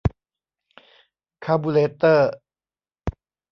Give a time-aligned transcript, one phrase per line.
[1.45, 2.31] คาร์บูเรเตอร์